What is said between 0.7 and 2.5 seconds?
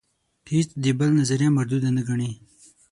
د بل نظریه مرودوده نه ګڼي.